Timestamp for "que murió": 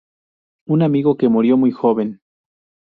1.15-1.57